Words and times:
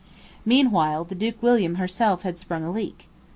Meanwhile 0.45 1.03
the 1.03 1.13
Duke 1.13 1.43
William 1.43 1.75
herself 1.75 2.23
had 2.23 2.39
sprung 2.39 2.63
a 2.63 2.71
leak. 2.71 3.07